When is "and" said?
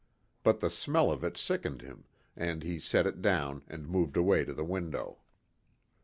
2.35-2.63, 3.67-3.87